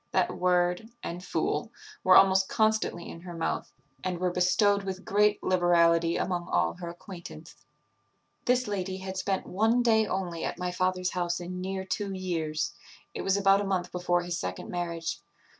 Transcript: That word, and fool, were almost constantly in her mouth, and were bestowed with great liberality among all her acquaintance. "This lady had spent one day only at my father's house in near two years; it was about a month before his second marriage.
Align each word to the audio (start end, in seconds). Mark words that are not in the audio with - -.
That 0.13 0.35
word, 0.35 0.89
and 1.03 1.23
fool, 1.23 1.71
were 2.03 2.15
almost 2.17 2.49
constantly 2.49 3.07
in 3.07 3.21
her 3.21 3.35
mouth, 3.35 3.71
and 4.03 4.17
were 4.17 4.31
bestowed 4.31 4.81
with 4.83 5.05
great 5.05 5.43
liberality 5.43 6.17
among 6.17 6.47
all 6.49 6.73
her 6.77 6.89
acquaintance. 6.89 7.55
"This 8.45 8.67
lady 8.67 8.97
had 8.97 9.15
spent 9.15 9.45
one 9.45 9.83
day 9.83 10.07
only 10.07 10.43
at 10.43 10.57
my 10.57 10.71
father's 10.71 11.11
house 11.11 11.39
in 11.39 11.61
near 11.61 11.85
two 11.85 12.13
years; 12.13 12.73
it 13.13 13.21
was 13.21 13.37
about 13.37 13.61
a 13.61 13.63
month 13.63 13.91
before 13.91 14.23
his 14.23 14.39
second 14.39 14.71
marriage. 14.71 15.19